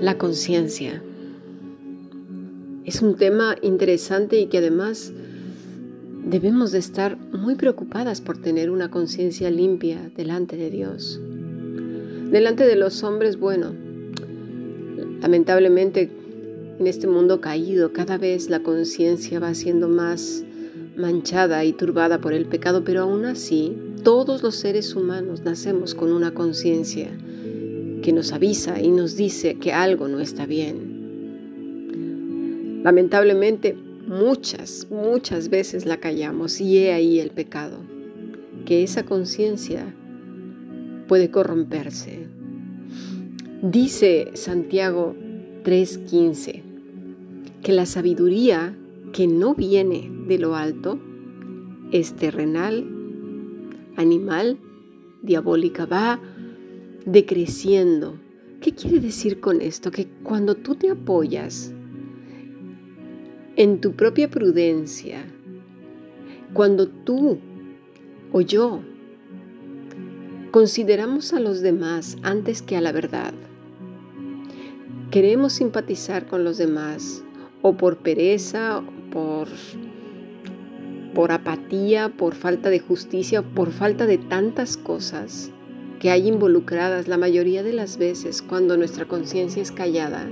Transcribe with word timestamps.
La 0.00 0.18
conciencia 0.18 1.02
es 2.84 3.00
un 3.00 3.16
tema 3.16 3.56
interesante 3.62 4.38
y 4.38 4.46
que 4.46 4.58
además 4.58 5.12
debemos 6.26 6.72
de 6.72 6.78
estar 6.78 7.16
muy 7.32 7.54
preocupadas 7.54 8.20
por 8.20 8.38
tener 8.38 8.70
una 8.70 8.90
conciencia 8.90 9.50
limpia 9.50 10.10
delante 10.16 10.56
de 10.56 10.70
Dios. 10.70 11.20
Delante 12.30 12.66
de 12.66 12.76
los 12.76 13.02
hombres, 13.02 13.38
bueno, 13.38 13.72
lamentablemente 15.22 16.10
en 16.78 16.86
este 16.86 17.06
mundo 17.06 17.40
caído 17.40 17.92
cada 17.92 18.18
vez 18.18 18.50
la 18.50 18.60
conciencia 18.60 19.38
va 19.40 19.54
siendo 19.54 19.88
más 19.88 20.44
manchada 20.96 21.64
y 21.64 21.72
turbada 21.72 22.20
por 22.20 22.32
el 22.32 22.46
pecado, 22.46 22.84
pero 22.84 23.02
aún 23.02 23.24
así 23.24 23.74
todos 24.04 24.42
los 24.42 24.54
seres 24.54 24.94
humanos 24.94 25.42
nacemos 25.44 25.94
con 25.94 26.12
una 26.12 26.32
conciencia 26.34 27.08
que 28.02 28.12
nos 28.12 28.32
avisa 28.32 28.80
y 28.80 28.90
nos 28.90 29.16
dice 29.16 29.54
que 29.54 29.72
algo 29.72 30.08
no 30.08 30.20
está 30.20 30.44
bien. 30.44 30.92
Lamentablemente 32.84 33.74
muchas, 34.06 34.88
muchas 34.90 35.48
veces 35.48 35.86
la 35.86 35.96
callamos 35.96 36.60
y 36.60 36.76
he 36.78 36.92
ahí 36.92 37.18
el 37.18 37.30
pecado, 37.30 37.78
que 38.66 38.82
esa 38.82 39.06
conciencia 39.06 39.94
puede 41.08 41.30
corromperse. 41.30 42.26
Dice 43.62 44.32
Santiago 44.34 45.16
3:15 45.64 46.62
que 47.62 47.72
la 47.72 47.86
sabiduría 47.86 48.76
que 49.14 49.26
no 49.26 49.54
viene 49.54 50.10
de 50.28 50.38
lo 50.38 50.54
alto 50.56 51.00
es 51.90 52.14
terrenal, 52.14 52.93
animal, 53.96 54.58
diabólica, 55.22 55.86
va 55.86 56.20
decreciendo. 57.04 58.18
¿Qué 58.60 58.72
quiere 58.72 59.00
decir 59.00 59.40
con 59.40 59.60
esto? 59.60 59.90
Que 59.90 60.06
cuando 60.22 60.54
tú 60.54 60.74
te 60.74 60.90
apoyas 60.90 61.72
en 63.56 63.80
tu 63.80 63.92
propia 63.92 64.30
prudencia, 64.30 65.24
cuando 66.52 66.88
tú 66.88 67.38
o 68.32 68.40
yo 68.40 68.80
consideramos 70.50 71.32
a 71.32 71.40
los 71.40 71.60
demás 71.60 72.16
antes 72.22 72.62
que 72.62 72.76
a 72.76 72.80
la 72.80 72.92
verdad, 72.92 73.34
queremos 75.10 75.52
simpatizar 75.52 76.26
con 76.26 76.44
los 76.44 76.58
demás 76.58 77.22
o 77.62 77.76
por 77.76 77.98
pereza, 77.98 78.82
por, 79.10 79.48
por 81.14 81.32
apatía, 81.32 82.10
por 82.10 82.34
falta 82.34 82.70
de 82.70 82.80
justicia, 82.80 83.42
por 83.42 83.70
falta 83.70 84.06
de 84.06 84.18
tantas 84.18 84.76
cosas 84.76 85.50
que 86.00 86.10
hay 86.10 86.28
involucradas 86.28 87.08
la 87.08 87.16
mayoría 87.16 87.62
de 87.62 87.72
las 87.72 87.96
veces 87.96 88.42
cuando 88.42 88.76
nuestra 88.76 89.06
conciencia 89.06 89.62
es 89.62 89.72
callada, 89.72 90.30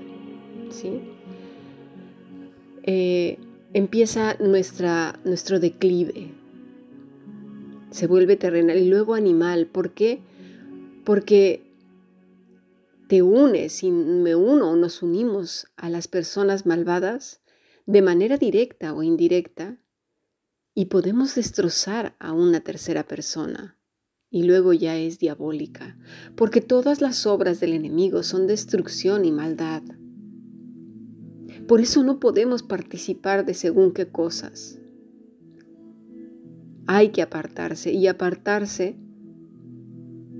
¿sí? 0.70 1.00
Eh, 2.82 3.38
empieza 3.72 4.36
nuestra, 4.40 5.18
nuestro 5.24 5.60
declive, 5.60 6.32
se 7.90 8.06
vuelve 8.06 8.36
terrenal 8.36 8.78
y 8.78 8.88
luego 8.88 9.14
animal. 9.14 9.66
¿Por 9.66 9.90
qué? 9.90 10.20
Porque 11.04 11.62
te 13.06 13.22
unes 13.22 13.82
y 13.82 13.90
me 13.90 14.34
uno 14.34 14.70
o 14.70 14.76
nos 14.76 15.02
unimos 15.02 15.66
a 15.76 15.90
las 15.90 16.08
personas 16.08 16.66
malvadas 16.66 17.40
de 17.86 18.02
manera 18.02 18.38
directa 18.38 18.94
o 18.94 19.02
indirecta 19.02 19.76
y 20.74 20.86
podemos 20.86 21.34
destrozar 21.34 22.16
a 22.18 22.32
una 22.32 22.60
tercera 22.60 23.06
persona 23.06 23.78
y 24.30 24.44
luego 24.44 24.72
ya 24.72 24.96
es 24.96 25.18
diabólica, 25.18 25.98
porque 26.36 26.62
todas 26.62 27.02
las 27.02 27.26
obras 27.26 27.60
del 27.60 27.74
enemigo 27.74 28.22
son 28.22 28.46
destrucción 28.46 29.26
y 29.26 29.32
maldad. 29.32 29.82
Por 31.68 31.80
eso 31.80 32.02
no 32.02 32.18
podemos 32.18 32.62
participar 32.62 33.44
de 33.44 33.52
según 33.52 33.92
qué 33.92 34.08
cosas. 34.08 34.80
Hay 36.86 37.10
que 37.10 37.20
apartarse 37.20 37.92
y 37.92 38.06
apartarse 38.06 38.96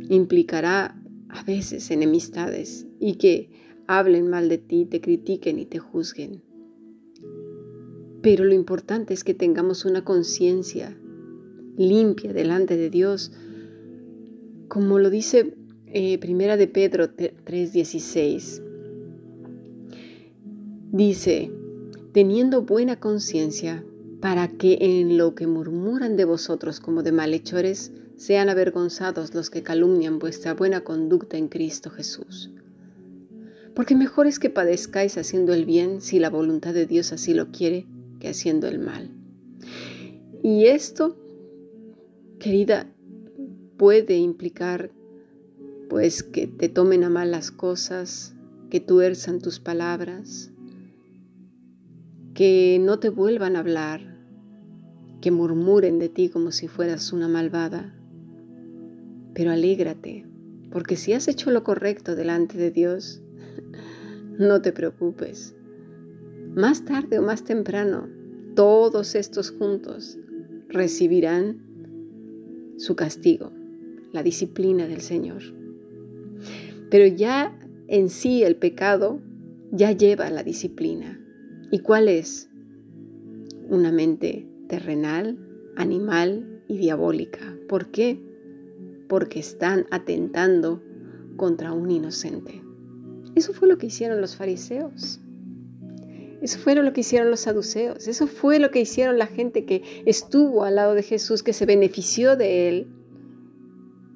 implicará 0.09 1.00
a 1.28 1.44
veces 1.44 1.91
enemistades 1.91 2.87
y 2.98 3.16
que 3.16 3.50
hablen 3.87 4.28
mal 4.28 4.48
de 4.48 4.59
ti, 4.59 4.87
te 4.87 5.00
critiquen 5.00 5.59
y 5.59 5.66
te 5.66 5.78
juzguen. 5.78 6.42
Pero 8.22 8.44
lo 8.44 8.55
importante 8.55 9.12
es 9.12 9.25
que 9.25 9.34
tengamos 9.34 9.84
una 9.84 10.05
conciencia 10.05 10.97
limpia 11.77 12.33
delante 12.33 12.77
de 12.77 12.88
Dios, 12.88 13.33
como 14.69 14.99
lo 14.99 15.10
dice 15.10 15.55
eh, 15.87 16.19
Primera 16.19 16.56
de 16.56 16.69
Pedro 16.69 17.15
3:16. 17.16 18.62
Dice, 20.93 21.50
teniendo 22.12 22.62
buena 22.62 23.00
conciencia, 23.00 23.84
para 24.21 24.47
que 24.49 24.78
en 24.81 25.19
lo 25.19 25.34
que 25.34 25.49
murmuran 25.49 26.16
de 26.16 26.25
vosotros 26.25 26.78
como 26.78 27.03
de 27.03 27.10
malhechores, 27.10 27.93
sean 28.16 28.49
avergonzados 28.49 29.34
los 29.34 29.50
que 29.50 29.65
calumnian 29.65 30.21
vuestra 30.21 30.54
buena 30.54 30.83
conducta 30.83 31.39
en 31.39 31.49
Cristo 31.49 31.91
Jesús. 31.91 32.53
Porque 33.75 33.97
mejor 33.97 34.28
es 34.28 34.39
que 34.39 34.49
padezcáis 34.49 35.19
haciendo 35.19 35.53
el 35.53 35.65
bien, 35.65 36.00
si 36.00 36.21
la 36.21 36.31
voluntad 36.31 36.72
de 36.72 36.87
Dios 36.87 37.12
así 37.12 37.34
lo 37.34 37.50
quiere, 37.50 37.87
que 38.22 38.28
haciendo 38.28 38.69
el 38.69 38.78
mal. 38.78 39.10
Y 40.44 40.66
esto, 40.66 41.16
querida, 42.38 42.87
puede 43.77 44.16
implicar 44.16 44.93
pues 45.88 46.22
que 46.22 46.47
te 46.47 46.69
tomen 46.69 47.03
a 47.03 47.10
mal 47.10 47.33
las 47.33 47.50
cosas, 47.50 48.37
que 48.71 48.78
tuerzan 48.78 49.41
tus 49.41 49.59
palabras, 49.59 50.53
que 52.33 52.81
no 52.81 53.00
te 53.00 53.09
vuelvan 53.09 53.56
a 53.56 53.59
hablar, 53.59 54.16
que 55.21 55.33
murmuren 55.33 55.99
de 55.99 56.09
ti 56.09 56.28
como 56.28 56.53
si 56.53 56.69
fueras 56.69 57.12
una 57.12 57.27
malvada, 57.27 57.93
pero 59.34 59.50
alégrate, 59.50 60.27
porque 60.71 60.94
si 60.94 61.12
has 61.12 61.27
hecho 61.27 61.50
lo 61.50 61.65
correcto 61.65 62.15
delante 62.15 62.56
de 62.56 62.71
Dios, 62.71 63.21
no 64.39 64.62
te 64.62 64.72
preocupes. 64.72 65.56
Más 66.55 66.85
tarde 66.85 67.19
o 67.19 67.23
más 67.23 67.45
temprano, 67.45 68.09
todos 68.55 69.15
estos 69.15 69.51
juntos 69.51 70.19
recibirán 70.69 71.63
su 72.79 72.97
castigo, 72.97 73.53
la 74.13 74.23
disciplina 74.23 74.87
del 74.87 75.01
Señor. 75.01 75.43
Pero 76.91 77.07
ya 77.07 77.59
en 77.89 78.11
sí 78.11 78.43
el 78.43 78.57
pecado 78.57 79.21
ya 79.71 79.93
lleva 79.93 80.31
la 80.31 80.43
disciplina. 80.43 81.19
¿Y 81.71 81.79
cuál 81.81 82.09
es? 82.09 82.51
Una 83.69 83.93
mente 83.93 84.47
terrenal, 84.69 85.39
animal 85.77 86.63
y 86.69 86.77
diabólica. 86.77 87.57
¿Por 87.69 87.91
qué? 87.91 88.21
porque 89.13 89.41
están 89.41 89.84
atentando 89.91 90.83
contra 91.37 91.75
un 91.75 91.91
inocente. 91.91 92.63
Eso 93.34 93.53
fue 93.53 93.69
lo 93.69 93.77
que 93.77 93.89
hicieron 93.89 94.23
los 94.23 94.37
fariseos. 94.37 95.21
Eso 96.42 96.58
fue 96.58 96.75
lo 96.75 96.92
que 96.92 97.03
hicieron 97.03 97.30
los 97.30 97.41
saduceos. 97.41 98.08
Eso 98.08 98.26
fue 98.26 98.58
lo 98.58 98.72
que 98.72 98.80
hicieron 98.80 99.16
la 99.16 99.28
gente 99.28 99.64
que 99.64 100.03
estuvo 100.06 100.64
al 100.64 100.75
lado 100.75 100.94
de 100.94 101.04
Jesús, 101.04 101.44
que 101.44 101.53
se 101.53 101.66
benefició 101.66 102.36
de 102.36 102.69
él 102.69 102.88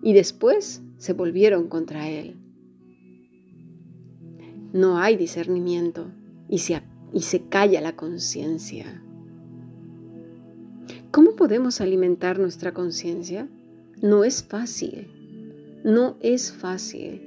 y 0.03 0.13
después 0.13 0.83
se 0.99 1.13
volvieron 1.13 1.69
contra 1.69 2.09
él. 2.11 2.35
No 4.73 4.99
hay 4.99 5.17
discernimiento 5.17 6.09
y 6.49 6.59
se, 6.59 6.83
y 7.13 7.21
se 7.21 7.43
calla 7.43 7.81
la 7.81 7.95
conciencia. 7.95 9.03
¿Cómo 11.13 11.37
podemos 11.37 11.81
alimentar 11.81 12.41
nuestra 12.41 12.75
conciencia? 12.75 13.49
No 14.03 14.25
es 14.25 14.43
fácil, 14.43 15.07
no 15.85 16.17
es 16.21 16.53
fácil, 16.53 17.23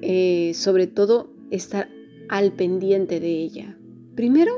eh, 0.00 0.52
sobre 0.54 0.86
todo 0.86 1.28
estar 1.50 1.88
al 2.28 2.52
pendiente 2.52 3.18
de 3.18 3.30
ella. 3.30 3.76
Primero, 4.16 4.52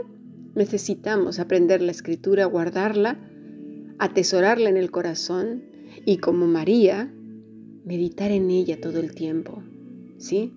necesitamos 0.55 1.40
aprender 1.40 1.82
la 1.82 1.90
escritura, 1.90 2.46
guardarla, 2.46 3.19
atesorarla 3.99 4.70
en 4.70 4.76
el 4.76 4.93
corazón 4.93 5.64
y 6.06 6.19
como 6.19 6.46
María, 6.46 7.12
meditar 7.84 8.31
en 8.31 8.50
ella 8.50 8.81
todo 8.81 9.00
el 9.00 9.14
tiempo, 9.14 9.64
¿sí? 10.16 10.55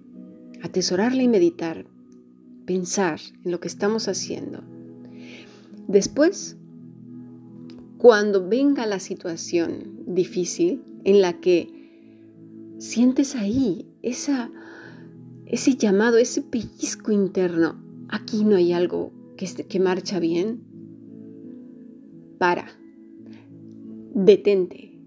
Atesorarla 0.61 1.23
y 1.23 1.27
meditar, 1.27 1.85
pensar 2.65 3.19
en 3.43 3.51
lo 3.51 3.59
que 3.59 3.67
estamos 3.67 4.07
haciendo. 4.07 4.63
Después, 5.87 6.57
cuando 7.97 8.47
venga 8.47 8.85
la 8.85 8.99
situación 8.99 10.03
difícil 10.05 10.83
en 11.03 11.21
la 11.21 11.39
que 11.39 12.75
sientes 12.77 13.35
ahí 13.35 13.87
ese 14.03 15.75
llamado, 15.75 16.17
ese 16.17 16.43
pellizco 16.43 17.11
interno, 17.11 17.90
aquí 18.11 18.43
no 18.45 18.55
hay 18.57 18.73
algo 18.73 19.11
que, 19.37 19.47
que 19.47 19.79
marcha 19.79 20.19
bien, 20.19 20.61
para, 22.37 22.67
detente 24.13 24.99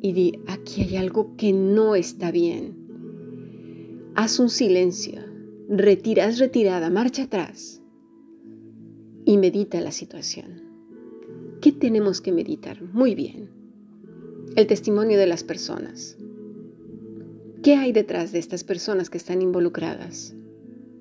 y 0.00 0.12
di, 0.12 0.38
aquí 0.46 0.82
hay 0.82 0.96
algo 0.96 1.36
que 1.36 1.52
no 1.52 1.94
está 1.94 2.30
bien. 2.30 2.76
Haz 4.14 4.38
un 4.38 4.50
silencio, 4.50 5.20
retiras 5.68 6.38
retirada, 6.38 6.90
marcha 6.90 7.24
atrás 7.24 7.82
y 9.24 9.38
medita 9.38 9.80
la 9.80 9.92
situación. 9.92 10.62
¿Qué 11.60 11.72
tenemos 11.72 12.20
que 12.20 12.32
meditar? 12.32 12.82
Muy 12.82 13.14
bien. 13.14 13.48
El 14.56 14.66
testimonio 14.66 15.18
de 15.18 15.26
las 15.26 15.42
personas. 15.42 16.18
¿Qué 17.62 17.76
hay 17.76 17.92
detrás 17.92 18.30
de 18.32 18.38
estas 18.38 18.62
personas 18.62 19.08
que 19.08 19.16
están 19.18 19.40
involucradas? 19.40 20.36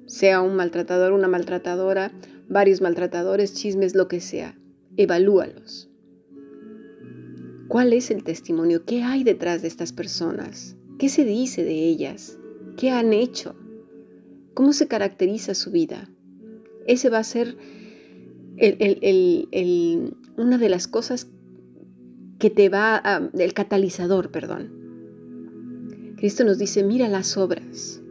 Sea 0.06 0.42
un 0.42 0.56
maltratador, 0.56 1.14
una 1.14 1.28
maltratadora, 1.28 2.12
varios 2.50 2.82
maltratadores, 2.82 3.54
chismes, 3.54 3.96
lo 3.96 4.08
que 4.08 4.20
sea. 4.20 4.58
Evalúalos. 4.98 5.90
¿Cuál 7.68 7.94
es 7.94 8.12
el 8.12 8.24
testimonio? 8.24 8.86
¿Qué 8.86 9.02
hay 9.02 9.24
detrás 9.24 9.62
de 9.62 9.68
estas 9.68 9.94
personas? 9.94 10.76
¿Qué 11.00 11.10
se 11.10 11.24
dice 11.26 11.64
de 11.64 11.88
ellas? 11.88 12.38
¿Qué 12.78 12.92
han 12.92 13.14
hecho? 13.14 13.56
¿Cómo 14.54 14.74
se 14.74 14.88
caracteriza 14.88 15.56
su 15.56 15.72
vida? 15.72 16.10
Ese 16.86 17.10
va 17.10 17.20
a 17.20 17.24
ser 17.24 17.58
una 20.38 20.58
de 20.60 20.70
las 20.70 20.88
cosas 20.88 21.28
que 22.38 22.50
te 22.52 22.70
va 22.70 23.02
a, 23.04 23.32
el 23.34 23.54
catalizador, 23.54 24.30
perdón. 24.30 26.14
Cristo 26.18 26.44
nos 26.44 26.60
dice, 26.60 26.84
mira 26.84 27.08
las 27.08 27.38
obras. 27.38 28.03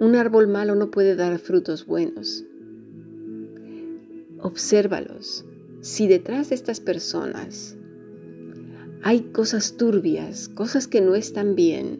Un 0.00 0.16
árbol 0.16 0.48
malo 0.48 0.74
no 0.76 0.90
puede 0.90 1.14
dar 1.14 1.38
frutos 1.38 1.84
buenos. 1.84 2.46
Obsérvalos. 4.40 5.44
Si 5.82 6.08
detrás 6.08 6.48
de 6.48 6.54
estas 6.54 6.80
personas 6.80 7.76
hay 9.02 9.20
cosas 9.20 9.76
turbias, 9.76 10.48
cosas 10.48 10.86
que 10.86 11.02
no 11.02 11.14
están 11.14 11.54
bien, 11.54 11.98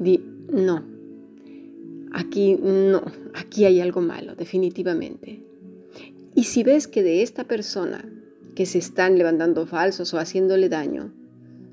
di, 0.00 0.24
no, 0.50 0.84
aquí 2.12 2.56
no, 2.56 3.04
aquí 3.34 3.64
hay 3.64 3.80
algo 3.80 4.00
malo, 4.00 4.34
definitivamente. 4.34 5.40
Y 6.34 6.44
si 6.44 6.64
ves 6.64 6.88
que 6.88 7.04
de 7.04 7.22
esta 7.22 7.44
persona 7.44 8.04
que 8.56 8.66
se 8.66 8.78
están 8.78 9.18
levantando 9.18 9.66
falsos 9.66 10.12
o 10.14 10.18
haciéndole 10.18 10.68
daño, 10.68 11.12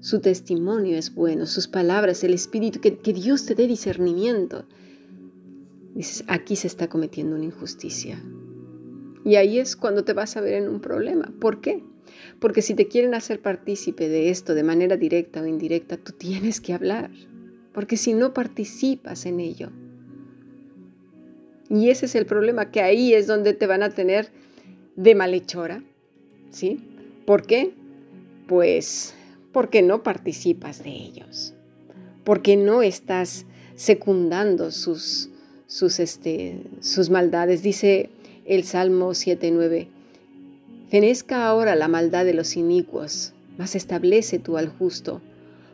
su 0.01 0.19
testimonio 0.19 0.97
es 0.97 1.13
bueno, 1.13 1.45
sus 1.45 1.67
palabras, 1.67 2.23
el 2.23 2.33
Espíritu, 2.33 2.81
que, 2.81 3.13
Dios 3.13 3.45
te 3.45 3.53
dé 3.53 3.67
discernimiento, 3.67 4.65
dices, 5.93 6.23
aquí 6.27 6.55
se 6.55 6.65
está 6.65 6.89
cometiendo 6.89 7.35
una 7.35 7.45
injusticia. 7.45 8.19
Y 9.23 9.35
ahí 9.35 9.59
es 9.59 9.75
cuando 9.75 10.03
te 10.03 10.13
vas 10.13 10.35
a 10.35 10.41
ver 10.41 10.55
en 10.55 10.67
un 10.67 10.81
problema. 10.81 11.31
¿Por 11.39 11.61
qué? 11.61 11.83
Porque 12.39 12.63
si 12.63 12.73
te 12.73 12.87
quieren 12.87 13.13
hacer 13.13 13.43
partícipe 13.43 14.09
de 14.09 14.31
esto 14.31 14.55
de 14.55 14.63
manera 14.63 14.97
directa 14.97 15.43
o 15.43 15.45
indirecta, 15.45 15.97
tú 15.97 16.13
tienes 16.13 16.59
que 16.59 16.73
hablar. 16.73 17.11
Porque 17.71 17.95
si 17.95 18.15
no 18.15 18.33
participas 18.33 19.27
en 19.27 19.39
ello, 19.39 19.69
y 21.69 21.91
ese 21.91 22.07
es 22.07 22.15
el 22.15 22.25
problema, 22.25 22.71
que 22.71 22.81
ahí 22.81 23.13
es 23.13 23.27
donde 23.27 23.53
te 23.53 23.67
van 23.67 23.83
a 23.83 23.91
tener 23.91 24.29
de 24.95 25.13
malhechora. 25.13 25.83
¿Sí? 26.49 26.79
¿Por 27.25 27.45
qué? 27.45 27.73
Pues 28.47 29.13
porque 29.51 29.81
no 29.81 30.03
participas 30.03 30.83
de 30.83 30.91
ellos. 30.91 31.53
Porque 32.23 32.55
no 32.55 32.81
estás 32.81 33.45
secundando 33.75 34.71
sus, 34.71 35.29
sus, 35.67 35.99
este, 35.99 36.61
maldades. 37.09 37.63
Dice 37.63 38.09
el 38.45 38.63
Salmo 38.63 39.11
7.9. 39.11 39.87
Fenezca 40.89 41.47
ahora 41.47 41.75
la 41.75 41.87
maldad 41.87 42.25
de 42.25 42.33
los 42.33 42.57
inicuos, 42.57 43.33
mas 43.57 43.75
establece 43.75 44.39
tú 44.39 44.57
al 44.57 44.67
justo, 44.67 45.21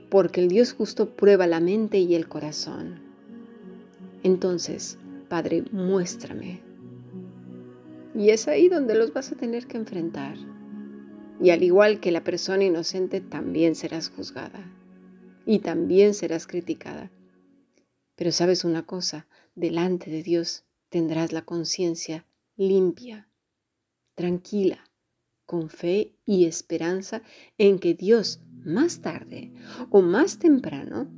porque 0.09 0.41
el 0.41 0.47
Dios 0.47 0.73
justo 0.73 1.09
prueba 1.09 1.47
la 1.47 1.59
mente 1.59 1.97
y 1.97 2.13
el 2.15 2.27
corazón. 2.27 2.99
Entonces, 4.23 4.97
Padre, 5.27 5.63
muéstrame. 5.71 6.61
Y 8.15 8.29
es 8.29 8.47
ahí 8.47 8.69
donde 8.69 8.95
los 8.95 9.13
vas 9.13 9.31
a 9.31 9.35
tener 9.35 9.67
que 9.67 9.77
enfrentar. 9.77 10.37
Y 11.39 11.51
al 11.51 11.63
igual 11.63 11.99
que 11.99 12.11
la 12.11 12.23
persona 12.23 12.63
inocente, 12.63 13.21
también 13.21 13.75
serás 13.75 14.09
juzgada. 14.09 14.71
Y 15.45 15.59
también 15.59 16.13
serás 16.13 16.47
criticada. 16.47 17.11
Pero 18.15 18.31
sabes 18.31 18.63
una 18.65 18.85
cosa, 18.85 19.27
delante 19.55 20.09
de 20.09 20.23
Dios 20.23 20.65
tendrás 20.89 21.33
la 21.33 21.43
conciencia 21.43 22.25
limpia, 22.55 23.29
tranquila, 24.15 24.89
con 25.45 25.69
fe 25.69 26.15
y 26.25 26.45
esperanza 26.45 27.21
en 27.57 27.79
que 27.79 27.93
Dios 27.93 28.41
más 28.65 29.01
tarde 29.01 29.53
o 29.89 30.01
más 30.01 30.39
temprano 30.39 31.09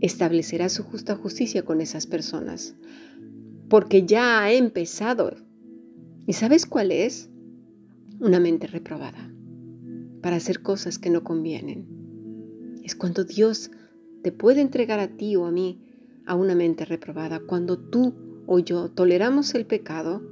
establecerá 0.00 0.68
su 0.68 0.84
justa 0.84 1.16
justicia 1.16 1.64
con 1.64 1.80
esas 1.80 2.06
personas, 2.06 2.76
porque 3.68 4.04
ya 4.04 4.42
ha 4.42 4.52
empezado. 4.52 5.34
¿Y 6.26 6.34
sabes 6.34 6.66
cuál 6.66 6.92
es? 6.92 7.30
Una 8.20 8.40
mente 8.40 8.66
reprobada 8.66 9.30
para 10.22 10.36
hacer 10.36 10.62
cosas 10.62 10.98
que 10.98 11.10
no 11.10 11.24
convienen. 11.24 11.86
Es 12.82 12.94
cuando 12.94 13.24
Dios 13.24 13.70
te 14.22 14.32
puede 14.32 14.60
entregar 14.60 15.00
a 15.00 15.08
ti 15.08 15.36
o 15.36 15.46
a 15.46 15.50
mí 15.50 15.80
a 16.26 16.34
una 16.34 16.54
mente 16.54 16.84
reprobada, 16.84 17.40
cuando 17.40 17.78
tú 17.78 18.14
o 18.46 18.58
yo 18.58 18.90
toleramos 18.90 19.54
el 19.54 19.66
pecado 19.66 20.22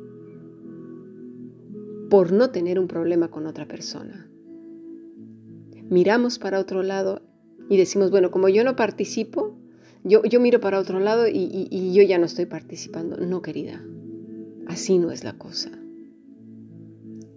por 2.09 2.33
no 2.33 2.51
tener 2.51 2.79
un 2.79 2.89
problema 2.89 3.31
con 3.31 3.47
otra 3.47 3.67
persona. 3.67 4.31
Miramos 5.91 6.39
para 6.39 6.59
otro 6.59 6.83
lado 6.83 7.23
y 7.69 7.77
decimos, 7.77 8.11
bueno, 8.11 8.31
como 8.31 8.49
yo 8.49 8.65
no 8.65 8.77
participo, 8.77 9.59
yo, 10.05 10.23
yo 10.25 10.41
miro 10.41 10.61
para 10.61 10.79
otro 10.79 11.01
lado 11.01 11.27
y, 11.29 11.93
yo 11.93 12.03
ya 12.03 12.19
no 12.19 12.27
estoy 12.27 12.47
participando. 12.47 13.17
No, 13.19 13.43
querida, 13.43 13.85
así 14.67 14.99
no 14.99 15.11
es 15.11 15.25
la 15.25 15.39
cosa. 15.39 15.82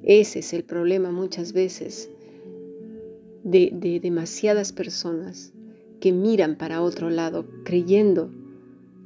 Ese 0.06 0.40
es 0.40 0.54
el 0.54 0.64
problema 0.64 1.12
muchas 1.12 1.52
veces 1.52 2.10
de, 3.44 3.72
de 3.74 4.00
demasiadas 4.00 4.72
personas 4.72 5.52
que 6.00 6.12
miran 6.12 6.58
para 6.58 6.84
otro 6.84 7.10
lado 7.10 7.46
creyendo 7.64 8.32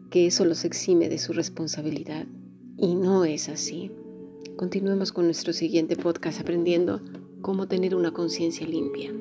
que 0.10 0.28
eso 0.28 0.44
los 0.44 0.66
exime 0.66 1.08
de 1.08 1.18
su 1.18 1.32
responsabilidad. 1.32 2.28
Y 2.78 2.96
no 2.96 3.24
es 3.24 3.48
así. 3.48 3.92
Continuemos 4.58 5.14
con 5.14 5.26
nuestro 5.26 5.54
siguiente 5.54 5.96
podcast 5.96 6.42
aprendiendo 6.42 7.02
cómo 7.42 7.68
tener 7.70 7.96
una 7.96 8.12
conciencia 8.12 8.68
limpia. 8.68 9.14